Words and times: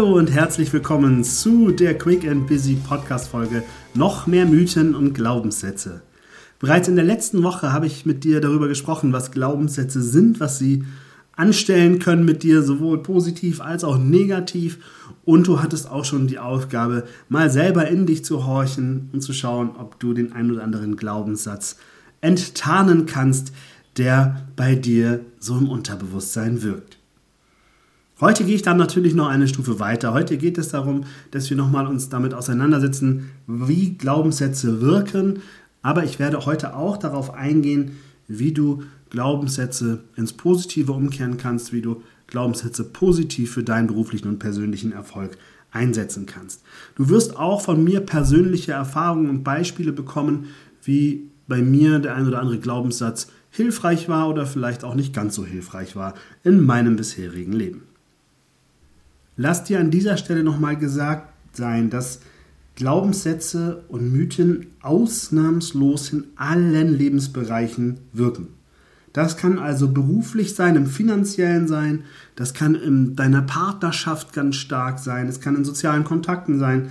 Hallo 0.00 0.16
und 0.16 0.32
herzlich 0.32 0.72
willkommen 0.72 1.24
zu 1.24 1.72
der 1.72 1.98
Quick 1.98 2.26
and 2.26 2.46
Busy 2.46 2.76
Podcast 2.76 3.28
Folge 3.28 3.62
Noch 3.92 4.26
mehr 4.26 4.46
Mythen 4.46 4.94
und 4.94 5.12
Glaubenssätze. 5.12 6.00
Bereits 6.58 6.88
in 6.88 6.96
der 6.96 7.04
letzten 7.04 7.42
Woche 7.42 7.70
habe 7.74 7.86
ich 7.86 8.06
mit 8.06 8.24
dir 8.24 8.40
darüber 8.40 8.66
gesprochen, 8.66 9.12
was 9.12 9.30
Glaubenssätze 9.30 10.00
sind, 10.00 10.40
was 10.40 10.58
sie 10.58 10.84
anstellen 11.36 11.98
können 11.98 12.24
mit 12.24 12.42
dir, 12.42 12.62
sowohl 12.62 13.02
positiv 13.02 13.60
als 13.60 13.84
auch 13.84 13.98
negativ. 13.98 14.78
Und 15.26 15.46
du 15.46 15.60
hattest 15.60 15.90
auch 15.90 16.06
schon 16.06 16.28
die 16.28 16.38
Aufgabe, 16.38 17.04
mal 17.28 17.50
selber 17.50 17.86
in 17.86 18.06
dich 18.06 18.24
zu 18.24 18.46
horchen 18.46 19.10
und 19.12 19.20
zu 19.20 19.34
schauen, 19.34 19.72
ob 19.78 20.00
du 20.00 20.14
den 20.14 20.32
ein 20.32 20.50
oder 20.50 20.64
anderen 20.64 20.96
Glaubenssatz 20.96 21.76
enttarnen 22.22 23.04
kannst, 23.04 23.52
der 23.98 24.46
bei 24.56 24.76
dir 24.76 25.20
so 25.40 25.58
im 25.58 25.68
Unterbewusstsein 25.68 26.62
wirkt. 26.62 26.99
Heute 28.20 28.44
gehe 28.44 28.54
ich 28.54 28.62
dann 28.62 28.76
natürlich 28.76 29.14
noch 29.14 29.28
eine 29.28 29.48
Stufe 29.48 29.80
weiter. 29.80 30.12
Heute 30.12 30.36
geht 30.36 30.58
es 30.58 30.68
darum, 30.68 31.04
dass 31.30 31.48
wir 31.48 31.56
nochmal 31.56 31.86
uns 31.86 32.10
damit 32.10 32.34
auseinandersetzen, 32.34 33.30
wie 33.46 33.94
Glaubenssätze 33.94 34.82
wirken. 34.82 35.40
Aber 35.80 36.04
ich 36.04 36.18
werde 36.18 36.44
heute 36.44 36.76
auch 36.76 36.98
darauf 36.98 37.32
eingehen, 37.32 37.92
wie 38.28 38.52
du 38.52 38.82
Glaubenssätze 39.08 40.04
ins 40.16 40.34
Positive 40.34 40.92
umkehren 40.92 41.38
kannst, 41.38 41.72
wie 41.72 41.80
du 41.80 42.02
Glaubenssätze 42.26 42.84
positiv 42.84 43.52
für 43.52 43.64
deinen 43.64 43.86
beruflichen 43.86 44.28
und 44.28 44.38
persönlichen 44.38 44.92
Erfolg 44.92 45.38
einsetzen 45.70 46.26
kannst. 46.26 46.62
Du 46.96 47.08
wirst 47.08 47.38
auch 47.38 47.62
von 47.62 47.82
mir 47.82 48.00
persönliche 48.00 48.72
Erfahrungen 48.72 49.30
und 49.30 49.44
Beispiele 49.44 49.92
bekommen, 49.92 50.48
wie 50.82 51.30
bei 51.48 51.62
mir 51.62 51.98
der 52.00 52.16
ein 52.16 52.28
oder 52.28 52.40
andere 52.40 52.58
Glaubenssatz 52.58 53.28
hilfreich 53.50 54.10
war 54.10 54.28
oder 54.28 54.44
vielleicht 54.44 54.84
auch 54.84 54.94
nicht 54.94 55.14
ganz 55.14 55.34
so 55.34 55.46
hilfreich 55.46 55.96
war 55.96 56.14
in 56.44 56.60
meinem 56.60 56.96
bisherigen 56.96 57.52
Leben. 57.52 57.89
Lass 59.42 59.64
dir 59.64 59.80
an 59.80 59.90
dieser 59.90 60.18
Stelle 60.18 60.44
nochmal 60.44 60.76
gesagt 60.76 61.32
sein, 61.56 61.88
dass 61.88 62.20
Glaubenssätze 62.74 63.84
und 63.88 64.12
Mythen 64.12 64.66
ausnahmslos 64.82 66.12
in 66.12 66.24
allen 66.36 66.94
Lebensbereichen 66.94 68.00
wirken. 68.12 68.48
Das 69.14 69.38
kann 69.38 69.58
also 69.58 69.88
beruflich 69.88 70.54
sein, 70.54 70.76
im 70.76 70.84
finanziellen 70.84 71.68
sein, 71.68 72.04
das 72.36 72.52
kann 72.52 72.74
in 72.74 73.16
deiner 73.16 73.40
Partnerschaft 73.40 74.34
ganz 74.34 74.56
stark 74.56 74.98
sein, 74.98 75.26
es 75.26 75.40
kann 75.40 75.56
in 75.56 75.64
sozialen 75.64 76.04
Kontakten 76.04 76.58
sein, 76.58 76.90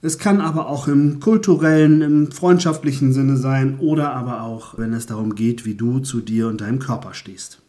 es 0.00 0.16
kann 0.16 0.40
aber 0.40 0.68
auch 0.68 0.88
im 0.88 1.20
kulturellen, 1.20 2.00
im 2.00 2.32
freundschaftlichen 2.32 3.12
Sinne 3.12 3.36
sein 3.36 3.78
oder 3.80 4.14
aber 4.14 4.44
auch, 4.44 4.78
wenn 4.78 4.94
es 4.94 5.04
darum 5.04 5.34
geht, 5.34 5.66
wie 5.66 5.74
du 5.74 5.98
zu 5.98 6.22
dir 6.22 6.48
und 6.48 6.62
deinem 6.62 6.78
Körper 6.78 7.12
stehst. 7.12 7.60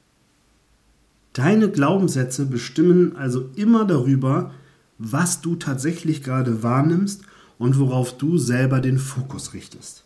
Deine 1.33 1.69
Glaubenssätze 1.69 2.45
bestimmen 2.45 3.15
also 3.15 3.49
immer 3.55 3.85
darüber, 3.85 4.51
was 4.97 5.41
du 5.41 5.55
tatsächlich 5.55 6.23
gerade 6.23 6.63
wahrnimmst 6.63 7.21
und 7.57 7.77
worauf 7.79 8.17
du 8.17 8.37
selber 8.37 8.79
den 8.81 8.97
Fokus 8.97 9.53
richtest. 9.53 10.05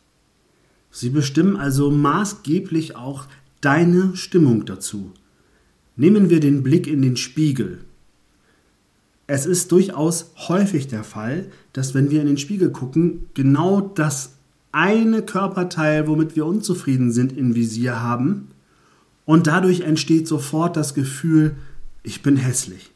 Sie 0.92 1.10
bestimmen 1.10 1.56
also 1.56 1.90
maßgeblich 1.90 2.96
auch 2.96 3.26
deine 3.62 4.16
Stimmung 4.16 4.66
dazu. 4.66 5.12
Nehmen 5.96 6.30
wir 6.30 6.40
den 6.40 6.62
Blick 6.62 6.88
in 6.88 7.02
den 7.02 7.18
Spiegel. 7.18 7.80
Es 9.26 9.46
ist 9.46 9.72
durchaus 9.72 10.34
häufig 10.48 10.88
der 10.88 11.04
Fall, 11.04 11.50
dass 11.72 11.94
wenn 11.94 12.12
wir 12.12 12.22
in 12.22 12.28
den 12.28 12.38
Spiegel 12.38 12.72
gucken, 12.72 13.28
genau 13.34 13.80
das 13.80 14.34
eine 14.72 15.22
Körperteil, 15.22 16.08
womit 16.08 16.36
wir 16.36 16.46
unzufrieden 16.46 17.12
sind, 17.12 17.32
in 17.32 17.56
Visier 17.56 18.02
haben 18.02 18.50
und 19.26 19.48
dadurch 19.48 19.82
entsteht 19.82 20.28
sofort 20.28 20.76
das 20.76 20.94
Gefühl, 20.94 21.56
ich 22.04 22.22
bin 22.22 22.36
hässlich. 22.36 22.92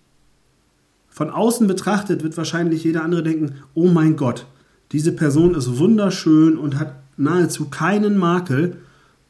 Von 1.10 1.30
außen 1.30 1.68
betrachtet 1.68 2.24
wird 2.24 2.38
wahrscheinlich 2.38 2.84
jeder 2.84 3.04
andere 3.04 3.24
denken, 3.24 3.56
oh 3.74 3.88
mein 3.88 4.16
Gott, 4.18 4.46
diese 4.92 5.12
Person 5.12 5.56
ist 5.56 5.78
wunderschön 5.80 6.58
und 6.58 6.80
hat 6.80 6.96
nahezu 7.18 7.66
keinen 7.70 8.18
Makel. 8.18 8.78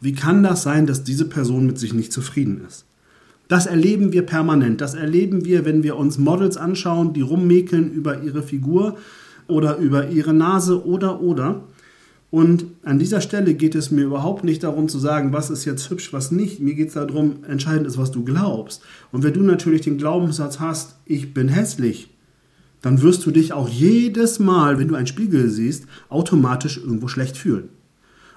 Wie 0.01 0.13
kann 0.13 0.43
das 0.43 0.63
sein, 0.63 0.85
dass 0.85 1.03
diese 1.03 1.25
Person 1.25 1.65
mit 1.65 1.79
sich 1.79 1.93
nicht 1.93 2.11
zufrieden 2.11 2.61
ist? 2.67 2.85
Das 3.47 3.65
erleben 3.65 4.11
wir 4.11 4.23
permanent. 4.25 4.81
Das 4.81 4.93
erleben 4.93 5.45
wir, 5.45 5.65
wenn 5.65 5.81
wir 5.81 5.95
uns 5.95 6.17
Models 6.17 6.57
anschauen, 6.57 7.13
die 7.13 7.21
rummäkeln 7.21 7.91
über 7.91 8.21
ihre 8.21 8.43
Figur 8.43 8.97
oder 9.47 9.77
über 9.77 10.09
ihre 10.09 10.33
Nase 10.33 10.85
oder 10.85 11.21
oder. 11.21 11.61
Und 12.29 12.65
an 12.83 12.99
dieser 12.99 13.21
Stelle 13.21 13.53
geht 13.53 13.73
es 13.73 13.89
mir 13.89 14.03
überhaupt 14.03 14.43
nicht 14.43 14.63
darum 14.63 14.89
zu 14.89 14.99
sagen, 14.99 15.31
was 15.31 15.49
ist 15.49 15.63
jetzt 15.63 15.89
hübsch, 15.89 16.11
was 16.11 16.31
nicht. 16.31 16.59
Mir 16.59 16.75
geht 16.75 16.89
es 16.89 16.95
darum, 16.95 17.43
entscheidend 17.47 17.87
ist, 17.87 17.97
was 17.97 18.11
du 18.11 18.25
glaubst. 18.25 18.81
Und 19.11 19.23
wenn 19.23 19.33
du 19.33 19.41
natürlich 19.41 19.81
den 19.81 19.97
Glaubenssatz 19.97 20.59
hast, 20.59 20.97
ich 21.05 21.33
bin 21.33 21.47
hässlich, 21.47 22.09
dann 22.81 23.01
wirst 23.01 23.25
du 23.25 23.31
dich 23.31 23.53
auch 23.53 23.69
jedes 23.69 24.39
Mal, 24.39 24.77
wenn 24.77 24.89
du 24.89 24.95
einen 24.95 25.07
Spiegel 25.07 25.49
siehst, 25.49 25.85
automatisch 26.09 26.77
irgendwo 26.77 27.07
schlecht 27.07 27.37
fühlen. 27.37 27.69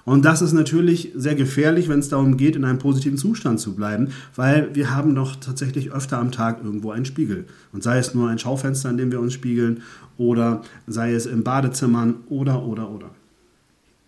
Und 0.05 0.25
das 0.25 0.41
ist 0.41 0.53
natürlich 0.53 1.12
sehr 1.15 1.34
gefährlich, 1.34 1.89
wenn 1.89 1.99
es 1.99 2.09
darum 2.09 2.37
geht, 2.37 2.56
in 2.56 2.65
einem 2.65 2.79
positiven 2.79 3.19
Zustand 3.19 3.61
zu 3.61 3.75
bleiben, 3.75 4.09
weil 4.34 4.75
wir 4.75 4.95
haben 4.95 5.15
doch 5.15 5.37
tatsächlich 5.37 5.93
öfter 5.93 6.19
am 6.19 6.33
Tag 6.33 6.65
irgendwo 6.65 6.91
einen 6.91 7.05
Spiegel. 7.05 7.45
Und 7.73 7.83
sei 7.83 7.99
es 7.99 8.15
nur 8.15 8.29
ein 8.29 8.39
Schaufenster, 8.39 8.89
in 8.91 8.97
dem 8.97 9.12
wir 9.12 9.21
uns 9.21 9.34
spiegeln, 9.34 9.83
oder 10.17 10.62
sei 10.87 11.12
es 11.12 11.27
im 11.27 11.45
Badezimmern, 11.45 12.15
oder, 12.29 12.65
oder, 12.65 12.91
oder. 12.91 13.11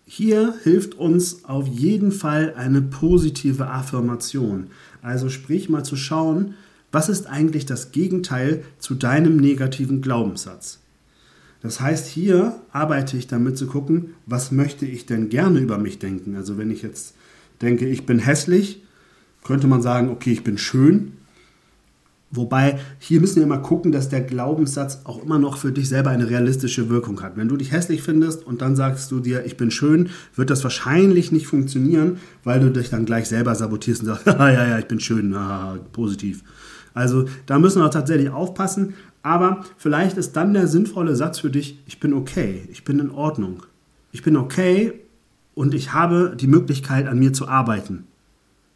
Hier 0.05 0.53
hilft 0.63 0.95
uns 0.95 1.45
auf 1.45 1.67
jeden 1.67 2.11
Fall 2.11 2.53
eine 2.55 2.81
positive 2.81 3.67
Affirmation. 3.67 4.67
Also 5.01 5.29
sprich 5.29 5.69
mal 5.69 5.83
zu 5.83 5.95
schauen, 5.95 6.55
was 6.91 7.09
ist 7.09 7.25
eigentlich 7.27 7.65
das 7.65 7.91
Gegenteil 7.91 8.63
zu 8.79 8.95
deinem 8.95 9.37
negativen 9.37 10.01
Glaubenssatz. 10.01 10.79
Das 11.61 11.79
heißt, 11.79 12.07
hier 12.07 12.59
arbeite 12.71 13.17
ich 13.17 13.27
damit 13.27 13.57
zu 13.57 13.67
gucken, 13.67 14.15
was 14.25 14.51
möchte 14.51 14.85
ich 14.85 15.05
denn 15.05 15.29
gerne 15.29 15.59
über 15.59 15.77
mich 15.77 15.97
denken. 15.97 16.35
Also 16.35 16.57
wenn 16.57 16.69
ich 16.69 16.81
jetzt 16.81 17.15
denke, 17.61 17.87
ich 17.87 18.05
bin 18.05 18.19
hässlich, 18.19 18.83
könnte 19.43 19.67
man 19.67 19.81
sagen, 19.81 20.09
okay, 20.09 20.33
ich 20.33 20.43
bin 20.43 20.57
schön. 20.57 21.13
Wobei, 22.35 22.79
hier 22.97 23.21
müssen 23.21 23.35
wir 23.35 23.43
immer 23.43 23.59
gucken, 23.59 23.91
dass 23.91 24.09
der 24.09 24.21
Glaubenssatz 24.21 25.01
auch 25.03 25.21
immer 25.21 25.37
noch 25.37 25.57
für 25.57 25.71
dich 25.71 25.87
selber 25.87 26.09
eine 26.09 26.31
realistische 26.31 26.89
Wirkung 26.89 27.21
hat. 27.21 27.37
Wenn 27.37 27.47
du 27.47 27.57
dich 27.57 27.71
hässlich 27.71 28.01
findest 28.01 28.47
und 28.47 28.63
dann 28.63 28.75
sagst 28.75 29.11
du 29.11 29.19
dir, 29.19 29.45
ich 29.45 29.55
bin 29.55 29.69
schön, 29.69 30.09
wird 30.35 30.49
das 30.49 30.63
wahrscheinlich 30.63 31.31
nicht 31.31 31.45
funktionieren, 31.45 32.17
weil 32.43 32.59
du 32.59 32.71
dich 32.71 32.89
dann 32.89 33.05
gleich 33.05 33.27
selber 33.27 33.53
sabotierst 33.53 34.01
und 34.01 34.07
sagst, 34.07 34.25
ja, 34.25 34.49
ja, 34.51 34.79
ich 34.79 34.87
bin 34.87 34.99
schön, 34.99 35.35
positiv. 35.91 36.43
Also 36.95 37.25
da 37.45 37.59
müssen 37.59 37.83
wir 37.83 37.91
tatsächlich 37.91 38.31
aufpassen. 38.31 38.95
Aber 39.21 39.63
vielleicht 39.77 40.17
ist 40.17 40.35
dann 40.35 40.55
der 40.55 40.67
sinnvolle 40.67 41.15
Satz 41.15 41.37
für 41.39 41.51
dich, 41.51 41.79
ich 41.85 41.99
bin 41.99 42.13
okay, 42.13 42.67
ich 42.71 42.83
bin 42.83 42.97
in 42.97 43.11
Ordnung. 43.11 43.63
Ich 44.11 44.23
bin 44.23 44.35
okay 44.35 44.93
und 45.53 45.75
ich 45.75 45.93
habe 45.93 46.35
die 46.35 46.47
Möglichkeit, 46.47 47.07
an 47.07 47.19
mir 47.19 47.31
zu 47.31 47.47
arbeiten. 47.47 48.05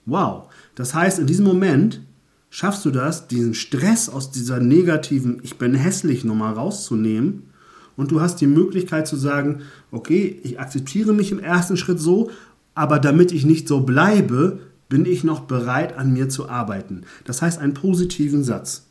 Wow. 0.05 0.47
Das 0.75 0.93
heißt, 0.93 1.17
in 1.17 1.25
diesem 1.25 1.45
Moment 1.45 2.01
schaffst 2.49 2.85
du 2.85 2.91
das, 2.91 3.27
diesen 3.27 3.53
Stress 3.53 4.09
aus 4.09 4.31
dieser 4.31 4.59
negativen 4.59 5.39
Ich 5.43 5.57
bin 5.57 5.73
hässlich 5.73 6.23
Nummer 6.23 6.51
rauszunehmen 6.51 7.43
und 7.95 8.11
du 8.11 8.21
hast 8.21 8.41
die 8.41 8.47
Möglichkeit 8.47 9.07
zu 9.07 9.15
sagen, 9.15 9.61
okay, 9.91 10.39
ich 10.43 10.59
akzeptiere 10.59 11.13
mich 11.13 11.31
im 11.31 11.39
ersten 11.39 11.77
Schritt 11.77 11.99
so, 11.99 12.29
aber 12.75 12.99
damit 12.99 13.31
ich 13.31 13.45
nicht 13.45 13.67
so 13.67 13.81
bleibe, 13.81 14.59
bin 14.89 15.05
ich 15.05 15.23
noch 15.23 15.41
bereit, 15.41 15.97
an 15.97 16.13
mir 16.13 16.29
zu 16.29 16.47
arbeiten. 16.47 17.03
Das 17.25 17.41
heißt 17.41 17.59
einen 17.59 17.73
positiven 17.73 18.43
Satz. 18.43 18.85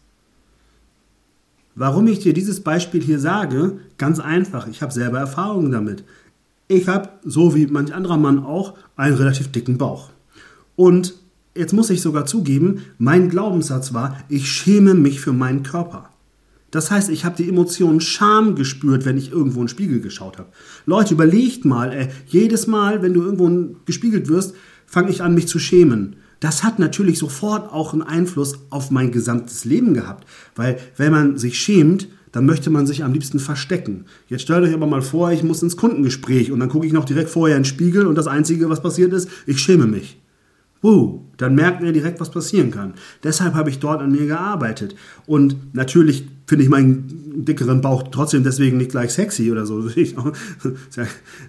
Warum 1.74 2.06
ich 2.06 2.20
dir 2.20 2.32
dieses 2.32 2.60
Beispiel 2.60 3.02
hier 3.02 3.20
sage, 3.20 3.78
ganz 3.98 4.18
einfach, 4.18 4.66
ich 4.66 4.82
habe 4.82 4.92
selber 4.92 5.18
Erfahrungen 5.18 5.70
damit. 5.70 6.04
Ich 6.68 6.88
habe, 6.88 7.10
so 7.22 7.54
wie 7.54 7.66
manch 7.66 7.94
anderer 7.94 8.16
Mann 8.16 8.42
auch, 8.42 8.74
einen 8.96 9.14
relativ 9.14 9.52
dicken 9.52 9.78
Bauch. 9.78 10.10
Und 10.74 11.14
jetzt 11.56 11.72
muss 11.72 11.90
ich 11.90 12.02
sogar 12.02 12.26
zugeben, 12.26 12.82
mein 12.98 13.28
Glaubenssatz 13.28 13.92
war, 13.92 14.18
ich 14.28 14.50
schäme 14.50 14.94
mich 14.94 15.20
für 15.20 15.32
meinen 15.32 15.62
Körper. 15.62 16.10
Das 16.70 16.90
heißt, 16.90 17.10
ich 17.10 17.24
habe 17.24 17.36
die 17.36 17.48
Emotion 17.48 18.00
Scham 18.00 18.54
gespürt, 18.54 19.04
wenn 19.04 19.16
ich 19.16 19.32
irgendwo 19.32 19.60
in 19.60 19.66
den 19.66 19.70
Spiegel 19.70 20.00
geschaut 20.00 20.38
habe. 20.38 20.48
Leute, 20.84 21.14
überlegt 21.14 21.64
mal, 21.64 21.92
ey, 21.92 22.08
jedes 22.26 22.66
Mal, 22.66 23.02
wenn 23.02 23.14
du 23.14 23.22
irgendwo 23.22 23.76
gespiegelt 23.86 24.28
wirst, 24.28 24.54
fange 24.84 25.10
ich 25.10 25.22
an, 25.22 25.34
mich 25.34 25.48
zu 25.48 25.58
schämen. 25.58 26.16
Das 26.40 26.62
hat 26.64 26.78
natürlich 26.78 27.18
sofort 27.18 27.72
auch 27.72 27.92
einen 27.92 28.02
Einfluss 28.02 28.58
auf 28.70 28.90
mein 28.90 29.10
gesamtes 29.10 29.64
Leben 29.64 29.94
gehabt. 29.94 30.26
Weil 30.54 30.78
wenn 30.96 31.12
man 31.12 31.38
sich 31.38 31.58
schämt, 31.58 32.08
dann 32.32 32.44
möchte 32.44 32.68
man 32.68 32.86
sich 32.86 33.02
am 33.02 33.14
liebsten 33.14 33.38
verstecken. 33.38 34.04
Jetzt 34.28 34.42
stellt 34.42 34.64
euch 34.64 34.74
aber 34.74 34.86
mal 34.86 35.00
vor, 35.00 35.32
ich 35.32 35.42
muss 35.42 35.62
ins 35.62 35.78
Kundengespräch 35.78 36.52
und 36.52 36.60
dann 36.60 36.68
gucke 36.68 36.86
ich 36.86 36.92
noch 36.92 37.06
direkt 37.06 37.30
vorher 37.30 37.56
in 37.56 37.62
den 37.62 37.68
Spiegel 37.68 38.06
und 38.06 38.16
das 38.16 38.26
Einzige, 38.26 38.68
was 38.68 38.82
passiert 38.82 39.14
ist, 39.14 39.30
ich 39.46 39.58
schäme 39.58 39.86
mich. 39.86 40.20
Uh, 40.82 41.20
dann 41.36 41.54
merkt 41.54 41.82
ihr 41.82 41.92
direkt, 41.92 42.20
was 42.20 42.30
passieren 42.30 42.70
kann. 42.70 42.94
Deshalb 43.24 43.54
habe 43.54 43.70
ich 43.70 43.78
dort 43.78 44.00
an 44.00 44.12
mir 44.12 44.26
gearbeitet. 44.26 44.94
Und 45.26 45.74
natürlich 45.74 46.28
finde 46.46 46.64
ich 46.64 46.70
meinen 46.70 47.44
dickeren 47.44 47.80
Bauch 47.80 48.04
trotzdem 48.10 48.44
deswegen 48.44 48.76
nicht 48.76 48.90
gleich 48.90 49.12
sexy 49.12 49.50
oder 49.50 49.66
so. 49.66 49.88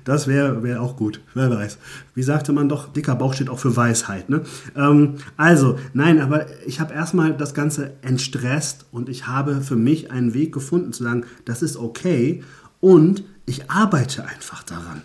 Das 0.04 0.28
wäre 0.28 0.64
wär 0.64 0.82
auch 0.82 0.98
gut, 0.98 1.22
wer 1.34 1.50
weiß. 1.50 1.78
Wie 2.16 2.24
sagte 2.24 2.52
man 2.52 2.70
doch, 2.70 2.92
dicker 2.92 3.16
Bauch 3.16 3.34
steht 3.34 3.50
auch 3.50 3.60
für 3.60 3.76
Weisheit. 3.76 4.30
Ne? 4.30 4.42
Ähm, 4.76 5.16
also, 5.38 5.78
nein, 5.94 6.20
aber 6.20 6.48
ich 6.66 6.80
habe 6.80 6.94
erstmal 6.94 7.36
das 7.36 7.54
Ganze 7.54 7.94
entstresst 8.02 8.86
und 8.92 9.10
ich 9.10 9.28
habe 9.28 9.62
für 9.62 9.76
mich 9.76 10.12
einen 10.12 10.34
Weg 10.34 10.54
gefunden 10.54 10.94
zu 10.94 11.04
sagen, 11.04 11.26
das 11.46 11.62
ist 11.62 11.78
okay 11.78 12.44
und 12.80 13.24
ich 13.46 13.70
arbeite 13.70 14.26
einfach 14.26 14.64
daran. 14.64 15.02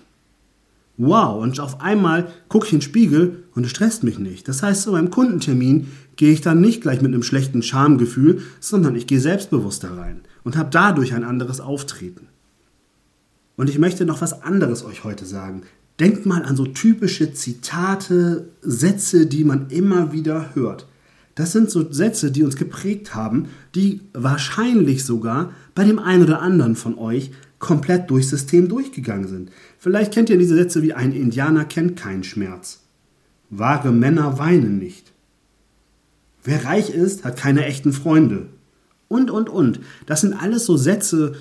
Wow, 0.98 1.42
und 1.42 1.58
auf 1.58 1.80
einmal 1.80 2.28
gucke 2.48 2.66
ich 2.66 2.72
in 2.72 2.78
den 2.78 2.84
Spiegel 2.84 3.44
und 3.54 3.64
es 3.64 3.70
stresst 3.70 4.04
mich 4.04 4.18
nicht. 4.18 4.46
Das 4.46 4.62
heißt, 4.62 4.82
so 4.82 4.92
beim 4.92 5.10
Kundentermin 5.10 5.88
gehe 6.16 6.32
ich 6.32 6.42
dann 6.42 6.60
nicht 6.60 6.82
gleich 6.82 7.00
mit 7.00 7.12
einem 7.12 7.22
schlechten 7.22 7.62
Schamgefühl, 7.62 8.42
sondern 8.60 8.94
ich 8.94 9.06
gehe 9.06 9.20
selbstbewusster 9.20 9.96
rein 9.96 10.20
und 10.44 10.56
habe 10.56 10.68
dadurch 10.70 11.14
ein 11.14 11.24
anderes 11.24 11.60
Auftreten. 11.60 12.28
Und 13.56 13.70
ich 13.70 13.78
möchte 13.78 14.04
noch 14.04 14.20
was 14.20 14.42
anderes 14.42 14.84
euch 14.84 15.04
heute 15.04 15.24
sagen. 15.24 15.62
Denkt 16.00 16.26
mal 16.26 16.42
an 16.42 16.56
so 16.56 16.66
typische 16.66 17.32
Zitate, 17.32 18.48
Sätze, 18.60 19.26
die 19.26 19.44
man 19.44 19.68
immer 19.70 20.12
wieder 20.12 20.54
hört. 20.54 20.86
Das 21.34 21.52
sind 21.52 21.70
so 21.70 21.90
Sätze, 21.90 22.30
die 22.30 22.42
uns 22.42 22.56
geprägt 22.56 23.14
haben, 23.14 23.48
die 23.74 24.00
wahrscheinlich 24.12 25.04
sogar 25.04 25.52
bei 25.74 25.84
dem 25.84 25.98
einen 25.98 26.24
oder 26.24 26.42
anderen 26.42 26.76
von 26.76 26.98
euch 26.98 27.30
komplett 27.62 28.10
durchs 28.10 28.28
System 28.28 28.68
durchgegangen 28.68 29.28
sind. 29.28 29.50
Vielleicht 29.78 30.12
kennt 30.12 30.28
ihr 30.28 30.36
diese 30.36 30.56
Sätze 30.56 30.82
wie 30.82 30.92
ein 30.92 31.12
Indianer 31.12 31.64
kennt 31.64 31.96
keinen 31.96 32.24
Schmerz. 32.24 32.80
Wahre 33.48 33.92
Männer 33.92 34.38
weinen 34.38 34.78
nicht. 34.78 35.12
Wer 36.44 36.64
reich 36.64 36.90
ist, 36.90 37.24
hat 37.24 37.38
keine 37.38 37.64
echten 37.64 37.92
Freunde. 37.92 38.48
Und, 39.06 39.30
und, 39.30 39.48
und. 39.48 39.80
Das 40.06 40.22
sind 40.22 40.34
alles 40.34 40.66
so 40.66 40.76
Sätze, 40.76 41.34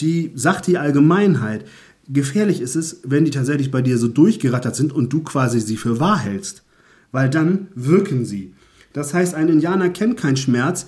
die 0.00 0.32
sagt 0.34 0.66
die 0.66 0.78
Allgemeinheit. 0.78 1.64
Gefährlich 2.08 2.60
ist 2.60 2.74
es, 2.74 3.00
wenn 3.04 3.24
die 3.24 3.30
tatsächlich 3.30 3.70
bei 3.70 3.80
dir 3.80 3.98
so 3.98 4.08
durchgerattert 4.08 4.74
sind 4.74 4.92
und 4.92 5.12
du 5.12 5.22
quasi 5.22 5.60
sie 5.60 5.76
für 5.76 6.00
wahr 6.00 6.18
hältst. 6.18 6.64
Weil 7.12 7.30
dann 7.30 7.68
wirken 7.74 8.24
sie. 8.24 8.52
Das 8.92 9.14
heißt, 9.14 9.34
ein 9.34 9.48
Indianer 9.48 9.90
kennt 9.90 10.16
keinen 10.16 10.36
Schmerz. 10.36 10.86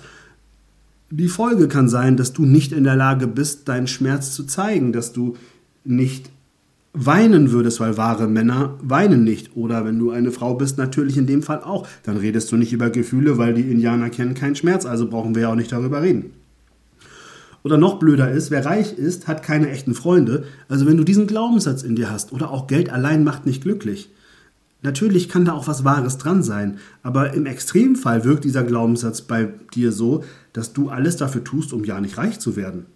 Die 1.13 1.27
Folge 1.27 1.67
kann 1.67 1.89
sein, 1.89 2.15
dass 2.15 2.31
du 2.31 2.45
nicht 2.45 2.71
in 2.71 2.85
der 2.85 2.95
Lage 2.95 3.27
bist, 3.27 3.67
deinen 3.67 3.87
Schmerz 3.87 4.31
zu 4.31 4.45
zeigen, 4.45 4.93
dass 4.93 5.11
du 5.11 5.35
nicht 5.83 6.31
weinen 6.93 7.51
würdest, 7.51 7.81
weil 7.81 7.97
wahre 7.97 8.27
Männer 8.27 8.77
weinen 8.81 9.25
nicht. 9.25 9.57
Oder 9.57 9.83
wenn 9.83 9.99
du 9.99 10.11
eine 10.11 10.31
Frau 10.31 10.53
bist, 10.53 10.77
natürlich 10.77 11.17
in 11.17 11.27
dem 11.27 11.43
Fall 11.43 11.63
auch. 11.63 11.85
Dann 12.03 12.15
redest 12.15 12.49
du 12.53 12.55
nicht 12.55 12.71
über 12.71 12.89
Gefühle, 12.89 13.37
weil 13.37 13.53
die 13.53 13.69
Indianer 13.69 14.09
kennen 14.09 14.35
keinen 14.35 14.55
Schmerz, 14.55 14.85
also 14.85 15.09
brauchen 15.09 15.35
wir 15.35 15.43
ja 15.43 15.51
auch 15.51 15.55
nicht 15.55 15.73
darüber 15.73 16.01
reden. 16.01 16.31
Oder 17.63 17.77
noch 17.77 17.99
blöder 17.99 18.31
ist, 18.31 18.49
wer 18.49 18.65
reich 18.65 18.97
ist, 18.97 19.27
hat 19.27 19.43
keine 19.43 19.69
echten 19.69 19.93
Freunde. 19.93 20.45
Also 20.69 20.85
wenn 20.85 20.97
du 20.97 21.03
diesen 21.03 21.27
Glaubenssatz 21.27 21.83
in 21.83 21.97
dir 21.97 22.09
hast 22.09 22.31
oder 22.31 22.51
auch 22.51 22.67
Geld 22.67 22.89
allein 22.89 23.25
macht 23.25 23.45
nicht 23.45 23.63
glücklich. 23.63 24.09
Natürlich 24.83 25.29
kann 25.29 25.45
da 25.45 25.53
auch 25.53 25.67
was 25.67 25.83
Wahres 25.83 26.17
dran 26.17 26.41
sein, 26.41 26.79
aber 27.03 27.33
im 27.33 27.45
Extremfall 27.45 28.23
wirkt 28.23 28.43
dieser 28.43 28.63
Glaubenssatz 28.63 29.21
bei 29.21 29.49
dir 29.75 29.91
so, 29.91 30.23
dass 30.53 30.73
du 30.73 30.89
alles 30.89 31.17
dafür 31.17 31.43
tust, 31.43 31.71
um 31.71 31.83
ja 31.83 32.01
nicht 32.01 32.17
reich 32.17 32.39
zu 32.39 32.55
werden. 32.55 32.87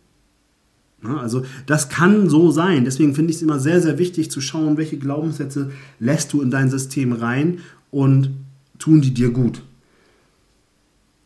Also 1.04 1.46
das 1.68 1.90
kann 1.90 2.30
so 2.30 2.50
sein. 2.50 2.86
Deswegen 2.86 3.14
finde 3.14 3.30
ich 3.30 3.38
es 3.38 3.44
immer 3.44 3.60
sehr, 3.60 3.82
sehr 3.82 4.00
wichtig 4.00 4.32
zu 4.32 4.42
schauen, 4.42 4.78
welche 4.78 4.98
Glaubenssätze 4.98 5.72
lässt 6.00 6.34
du 6.34 6.42
in 6.42 6.50
dein 6.50 6.72
System 6.72 7.14
rein 7.14 7.60
und 7.92 8.32
tun 8.80 9.02
die 9.02 9.14
dir 9.14 9.30
gut. 9.30 9.62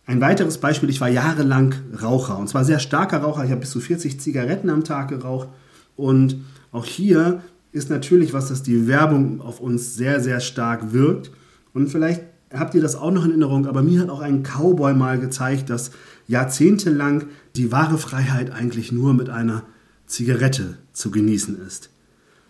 Ein 0.06 0.22
weiteres 0.22 0.58
Beispiel, 0.58 0.90
ich 0.90 1.02
war 1.02 1.08
jahrelang 1.08 1.76
Raucher 2.02 2.38
und 2.38 2.50
zwar 2.50 2.66
sehr 2.66 2.80
starker 2.80 3.20
Raucher. 3.20 3.46
Ich 3.46 3.52
habe 3.52 3.62
bis 3.62 3.72
zu 3.72 3.80
40 3.80 4.20
Zigaretten 4.20 4.70
am 4.70 4.84
Tag 4.84 5.08
geraucht 5.08 5.48
und 5.96 6.42
auch 6.72 6.86
hier 6.86 7.44
ist 7.71 7.89
natürlich 7.89 8.33
was, 8.33 8.48
dass 8.48 8.63
die 8.63 8.88
Werbung 8.88 9.42
auf 9.42 9.60
uns 9.60 9.95
sehr, 9.95 10.19
sehr 10.19 10.39
stark 10.39 10.94
wirkt 10.94 11.31
und 11.74 11.88
vielleicht 11.88 12.21
habt 12.54 12.74
ihr 12.74 12.81
das 12.81 12.95
auch 12.95 13.12
noch 13.12 13.24
in 13.24 13.31
Erinnerung, 13.31 13.68
aber 13.68 13.83
mir 13.83 14.01
hat 14.01 14.10
auch 14.10 14.21
ein 14.21 14.44
Cowboy 14.44 14.94
mal 14.94 15.19
gezeigt, 15.19 15.69
dass 15.69 15.92
jahrzehntelang 16.27 17.25
die 17.56 17.71
wahre 17.71 17.98
Freiheit 17.98 18.51
eigentlich 18.51 18.92
nur 18.92 19.13
mit 19.13 19.30
einer 19.30 19.63
Zigarette 20.07 20.77
zu 20.94 21.12
genießen 21.12 21.60
ist. 21.66 21.89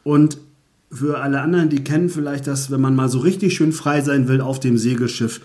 Und 0.04 0.38
für 0.92 1.19
alle 1.19 1.42
anderen, 1.42 1.69
die 1.69 1.83
kennen 1.83 2.10
vielleicht 2.10 2.48
das, 2.48 2.71
wenn 2.71 2.81
man 2.81 2.95
mal 2.95 3.10
so 3.10 3.19
richtig 3.19 3.56
schön 3.56 3.74
frei 3.74 4.01
sein 4.01 4.27
will 4.27 4.42
auf 4.42 4.60
dem 4.60 4.77
Segelschiff, 4.77 5.42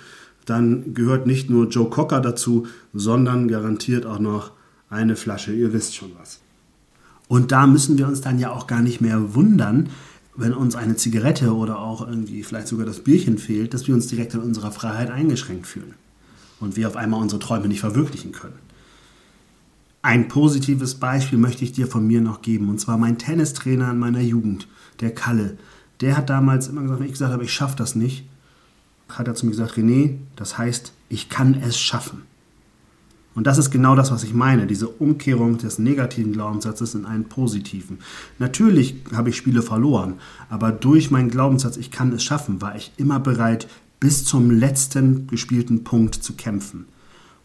dann 0.47 0.95
gehört 0.95 1.27
nicht 1.27 1.51
nur 1.51 1.69
Joe 1.69 1.91
Cocker 1.91 2.21
dazu, 2.21 2.67
sondern 2.93 3.49
garantiert 3.49 4.07
auch 4.07 4.19
noch 4.19 4.53
eine 4.89 5.17
Flasche, 5.17 5.53
ihr 5.53 5.73
wisst 5.73 5.97
schon 5.97 6.13
was. 6.19 6.41
Und 7.29 7.53
da 7.53 7.67
müssen 7.67 7.99
wir 7.99 8.07
uns 8.07 8.21
dann 8.21 8.39
ja 8.39 8.51
auch 8.53 8.67
gar 8.67 8.83
nicht 8.83 9.01
mehr 9.01 9.35
wundern, 9.35 9.89
wenn 10.37 10.53
uns 10.53 10.75
eine 10.75 10.97
Zigarette 10.97 11.55
oder 11.55 11.79
auch 11.79 12.07
irgendwie 12.07 12.43
vielleicht 12.43 12.69
sogar 12.69 12.87
das 12.87 13.01
Bierchen 13.01 13.39
fehlt, 13.39 13.73
dass 13.73 13.87
wir 13.87 13.95
uns 13.95 14.09
direkt 14.09 14.35
in 14.35 14.41
unserer 14.41 14.73
Freiheit 14.73 15.11
eingeschränkt 15.11 15.67
fühlen 15.67 15.95
und 16.61 16.77
wir 16.77 16.89
auf 16.89 16.97
einmal 16.97 17.21
unsere 17.21 17.41
Träume 17.41 17.69
nicht 17.69 17.81
verwirklichen 17.81 18.33
können. 18.33 18.59
Ein 20.03 20.29
positives 20.29 20.97
Beispiel 20.97 21.39
möchte 21.39 21.65
ich 21.65 21.73
dir 21.73 21.87
von 21.87 22.07
mir 22.07 22.21
noch 22.21 22.43
geben, 22.43 22.69
und 22.69 22.79
zwar 22.79 22.99
mein 22.99 23.17
Tennistrainer 23.17 23.91
in 23.91 23.99
meiner 23.99 24.21
Jugend, 24.21 24.69
der 25.01 25.15
Kalle. 25.15 25.57
Der 26.01 26.17
hat 26.17 26.29
damals 26.29 26.69
immer 26.69 26.83
gesagt, 26.83 27.01
wenn 27.01 27.07
ich 27.07 27.13
gesagt 27.13 27.33
habe, 27.33 27.45
ich 27.45 27.53
schaffe 27.53 27.77
das 27.77 27.95
nicht, 27.95 28.27
hat 29.09 29.29
er 29.29 29.35
zu 29.35 29.47
mir 29.47 29.53
gesagt, 29.53 29.79
René, 29.79 30.17
das 30.37 30.59
heißt, 30.59 30.93
ich 31.09 31.29
kann 31.29 31.55
es 31.55 31.79
schaffen. 31.79 32.23
Und 33.35 33.47
das 33.47 33.59
ist 33.59 33.71
genau 33.71 33.97
das, 33.97 34.13
was 34.13 34.23
ich 34.23 34.33
meine, 34.33 34.67
diese 34.67 34.89
Umkehrung 34.89 35.59
des 35.59 35.79
negativen 35.79 36.33
Glaubenssatzes 36.33 36.95
in 36.95 37.05
einen 37.05 37.25
positiven. 37.25 37.99
Natürlich 38.39 38.97
habe 39.13 39.31
ich 39.31 39.37
Spiele 39.37 39.63
verloren, 39.63 40.15
aber 40.51 40.71
durch 40.71 41.11
meinen 41.11 41.31
Glaubenssatz, 41.31 41.77
ich 41.77 41.91
kann 41.91 42.13
es 42.13 42.23
schaffen, 42.23 42.63
war 42.63 42.77
ich 42.77 42.93
immer 42.97 43.19
bereit, 43.19 43.67
bis 43.99 44.25
zum 44.25 44.51
letzten 44.51 45.27
gespielten 45.27 45.83
Punkt 45.83 46.15
zu 46.15 46.35
kämpfen. 46.35 46.87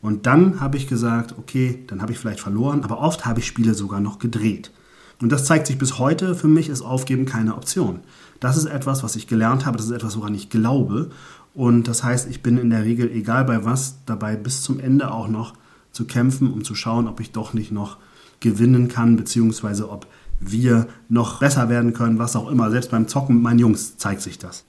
Und 0.01 0.25
dann 0.25 0.59
habe 0.59 0.77
ich 0.77 0.87
gesagt, 0.87 1.35
okay, 1.37 1.83
dann 1.87 2.01
habe 2.01 2.11
ich 2.11 2.19
vielleicht 2.19 2.39
verloren, 2.39 2.83
aber 2.83 2.99
oft 2.99 3.25
habe 3.25 3.39
ich 3.39 3.47
Spiele 3.47 3.73
sogar 3.73 3.99
noch 3.99 4.19
gedreht. 4.19 4.71
Und 5.21 5.31
das 5.31 5.45
zeigt 5.45 5.67
sich 5.67 5.77
bis 5.77 5.99
heute, 5.99 6.35
für 6.35 6.47
mich 6.47 6.69
ist 6.69 6.81
Aufgeben 6.81 7.25
keine 7.25 7.55
Option. 7.55 7.99
Das 8.39 8.55
ist 8.55 8.65
etwas, 8.65 9.03
was 9.03 9.17
ich 9.17 9.27
gelernt 9.27 9.65
habe, 9.65 9.77
das 9.77 9.87
ist 9.87 9.91
etwas, 9.91 10.17
woran 10.17 10.33
ich 10.33 10.49
glaube. 10.49 11.09
Und 11.53 11.89
das 11.89 12.03
heißt, 12.03 12.29
ich 12.29 12.41
bin 12.41 12.57
in 12.57 12.69
der 12.69 12.85
Regel, 12.85 13.11
egal 13.11 13.43
bei 13.43 13.65
was, 13.65 13.97
dabei 14.05 14.37
bis 14.37 14.61
zum 14.61 14.79
Ende 14.79 15.11
auch 15.11 15.27
noch 15.27 15.55
zu 15.91 16.05
kämpfen, 16.05 16.51
um 16.51 16.63
zu 16.63 16.75
schauen, 16.75 17.07
ob 17.07 17.19
ich 17.19 17.31
doch 17.31 17.53
nicht 17.53 17.71
noch 17.71 17.97
gewinnen 18.39 18.87
kann, 18.87 19.17
beziehungsweise 19.17 19.89
ob 19.89 20.07
wir 20.39 20.87
noch 21.09 21.39
besser 21.39 21.69
werden 21.69 21.93
können, 21.93 22.19
was 22.19 22.35
auch 22.35 22.49
immer. 22.49 22.71
Selbst 22.71 22.91
beim 22.91 23.07
Zocken 23.07 23.35
mit 23.35 23.43
meinen 23.43 23.59
Jungs 23.59 23.97
zeigt 23.97 24.21
sich 24.21 24.37
das. 24.37 24.63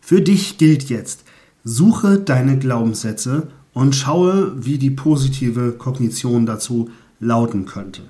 Für 0.00 0.20
dich 0.20 0.58
gilt 0.58 0.88
jetzt, 0.88 1.24
suche 1.64 2.18
deine 2.18 2.58
Glaubenssätze 2.58 3.48
und 3.74 3.94
schaue, 3.94 4.52
wie 4.64 4.78
die 4.78 4.90
positive 4.90 5.72
Kognition 5.72 6.46
dazu 6.46 6.90
lauten 7.20 7.66
könnte. 7.66 8.02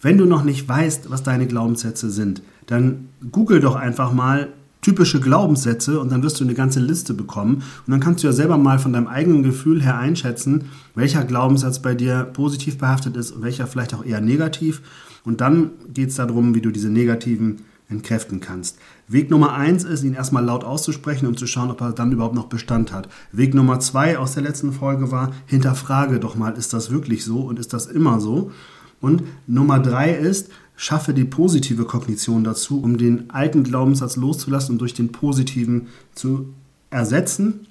Wenn 0.00 0.16
du 0.16 0.24
noch 0.24 0.44
nicht 0.44 0.66
weißt, 0.66 1.10
was 1.10 1.22
deine 1.22 1.46
Glaubenssätze 1.46 2.10
sind, 2.10 2.42
dann 2.66 3.08
google 3.32 3.60
doch 3.60 3.74
einfach 3.74 4.12
mal 4.12 4.48
typische 4.80 5.20
Glaubenssätze 5.20 6.00
und 6.00 6.10
dann 6.10 6.22
wirst 6.22 6.40
du 6.40 6.44
eine 6.44 6.54
ganze 6.54 6.80
Liste 6.80 7.14
bekommen. 7.14 7.62
Und 7.86 7.90
dann 7.90 8.00
kannst 8.00 8.22
du 8.22 8.28
ja 8.28 8.32
selber 8.32 8.58
mal 8.58 8.78
von 8.78 8.92
deinem 8.92 9.06
eigenen 9.06 9.42
Gefühl 9.42 9.82
her 9.82 9.98
einschätzen, 9.98 10.70
welcher 10.94 11.24
Glaubenssatz 11.24 11.80
bei 11.80 11.94
dir 11.94 12.24
positiv 12.24 12.78
behaftet 12.78 13.16
ist 13.16 13.32
und 13.32 13.42
welcher 13.42 13.66
vielleicht 13.66 13.94
auch 13.94 14.04
eher 14.04 14.20
negativ. 14.20 14.82
Und 15.24 15.40
dann 15.40 15.70
geht 15.92 16.10
es 16.10 16.16
darum, 16.16 16.54
wie 16.54 16.60
du 16.60 16.70
diese 16.70 16.90
negativen 16.90 17.58
entkräften 17.90 18.40
kannst. 18.40 18.78
Weg 19.08 19.30
Nummer 19.30 19.52
eins 19.52 19.84
ist, 19.84 20.04
ihn 20.04 20.14
erstmal 20.14 20.44
laut 20.44 20.64
auszusprechen, 20.64 21.26
um 21.26 21.36
zu 21.36 21.46
schauen, 21.46 21.70
ob 21.70 21.80
er 21.80 21.92
dann 21.92 22.12
überhaupt 22.12 22.36
noch 22.36 22.46
Bestand 22.46 22.92
hat. 22.92 23.08
Weg 23.32 23.52
Nummer 23.52 23.80
zwei 23.80 24.16
aus 24.16 24.34
der 24.34 24.44
letzten 24.44 24.72
Folge 24.72 25.10
war, 25.10 25.32
hinterfrage 25.46 26.20
doch 26.20 26.36
mal, 26.36 26.56
ist 26.56 26.72
das 26.72 26.90
wirklich 26.90 27.24
so 27.24 27.40
und 27.40 27.58
ist 27.58 27.72
das 27.72 27.86
immer 27.86 28.20
so? 28.20 28.52
Und 29.00 29.22
Nummer 29.46 29.80
drei 29.80 30.12
ist, 30.12 30.50
schaffe 30.80 31.12
die 31.12 31.24
positive 31.24 31.84
Kognition 31.84 32.42
dazu, 32.42 32.80
um 32.80 32.96
den 32.96 33.28
alten 33.28 33.64
Glaubenssatz 33.64 34.16
loszulassen 34.16 34.72
und 34.72 34.78
durch 34.78 34.94
den 34.94 35.12
positiven 35.12 35.88
zu 36.14 36.54
ersetzen. 36.88 37.66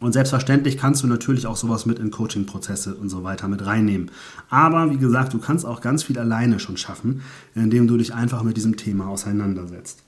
Und 0.00 0.14
selbstverständlich 0.14 0.76
kannst 0.76 1.04
du 1.04 1.06
natürlich 1.06 1.46
auch 1.46 1.56
sowas 1.56 1.86
mit 1.86 2.00
in 2.00 2.10
Coaching-Prozesse 2.10 2.96
und 2.96 3.08
so 3.08 3.22
weiter 3.22 3.46
mit 3.46 3.64
reinnehmen. 3.64 4.10
Aber 4.48 4.90
wie 4.90 4.96
gesagt, 4.96 5.32
du 5.32 5.38
kannst 5.38 5.64
auch 5.64 5.80
ganz 5.80 6.02
viel 6.02 6.18
alleine 6.18 6.58
schon 6.58 6.76
schaffen, 6.76 7.22
indem 7.54 7.86
du 7.86 7.96
dich 7.96 8.14
einfach 8.14 8.42
mit 8.42 8.56
diesem 8.56 8.76
Thema 8.76 9.06
auseinandersetzt. 9.06 10.02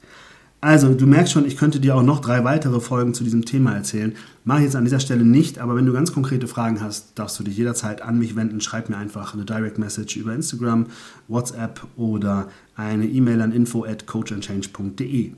Also, 0.65 0.95
du 0.95 1.09
merkst 1.09 1.33
schon, 1.33 1.45
ich 1.45 1.57
könnte 1.57 1.81
dir 1.81 1.97
auch 1.97 2.05
noch 2.05 2.21
drei 2.21 2.45
weitere 2.45 2.79
Folgen 2.79 3.15
zu 3.15 3.25
diesem 3.25 3.45
Thema 3.45 3.75
erzählen. 3.75 4.15
Mache 4.45 4.61
ich 4.61 4.67
jetzt 4.67 4.77
an 4.77 4.85
dieser 4.85 5.01
Stelle 5.01 5.25
nicht, 5.25 5.59
aber 5.59 5.75
wenn 5.75 5.87
du 5.87 5.93
ganz 5.93 6.13
konkrete 6.13 6.47
Fragen 6.47 6.81
hast, 6.81 7.19
darfst 7.19 7.37
du 7.41 7.43
dich 7.43 7.57
jederzeit 7.57 8.01
an 8.01 8.17
mich 8.17 8.37
wenden. 8.37 8.61
Schreib 8.61 8.89
mir 8.89 8.97
einfach 8.97 9.35
eine 9.35 9.45
Direct 9.45 9.79
Message 9.79 10.17
über 10.17 10.33
Instagram, 10.33 10.87
WhatsApp 11.27 11.85
oder 11.97 12.47
eine 12.77 13.07
E-Mail 13.07 13.43
an 13.43 13.51
info 13.51 13.85
at 13.85 14.07
coachandchange.de. 14.07 15.33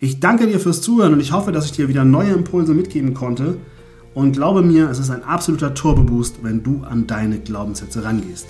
Ich 0.00 0.20
danke 0.20 0.46
dir 0.46 0.58
fürs 0.58 0.80
Zuhören 0.80 1.12
und 1.12 1.20
ich 1.20 1.32
hoffe, 1.32 1.52
dass 1.52 1.66
ich 1.66 1.72
dir 1.72 1.88
wieder 1.88 2.06
neue 2.06 2.32
Impulse 2.32 2.72
mitgeben 2.72 3.12
konnte. 3.12 3.58
Und 4.14 4.32
glaube 4.32 4.62
mir, 4.62 4.88
es 4.88 4.98
ist 4.98 5.10
ein 5.10 5.22
absoluter 5.22 5.74
Turboboost, 5.74 6.36
wenn 6.44 6.62
du 6.62 6.82
an 6.82 7.06
deine 7.06 7.38
Glaubenssätze 7.38 8.04
rangehst. 8.04 8.46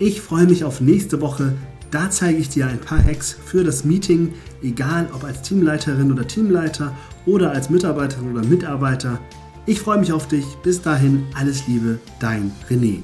Ich 0.00 0.20
freue 0.20 0.46
mich 0.46 0.64
auf 0.64 0.80
nächste 0.80 1.20
Woche. 1.20 1.52
Da 1.92 2.08
zeige 2.08 2.38
ich 2.38 2.48
dir 2.48 2.66
ein 2.66 2.80
paar 2.80 3.04
Hacks 3.04 3.36
für 3.44 3.62
das 3.62 3.84
Meeting, 3.84 4.32
egal 4.62 5.10
ob 5.12 5.24
als 5.24 5.42
Teamleiterin 5.42 6.10
oder 6.10 6.26
Teamleiter 6.26 6.96
oder 7.26 7.50
als 7.52 7.68
Mitarbeiterin 7.68 8.32
oder 8.32 8.42
Mitarbeiter. 8.46 9.20
Ich 9.66 9.78
freue 9.78 9.98
mich 9.98 10.10
auf 10.10 10.26
dich. 10.26 10.46
Bis 10.62 10.80
dahin, 10.80 11.26
alles 11.34 11.68
Liebe, 11.68 11.98
dein 12.18 12.50
René. 12.70 13.02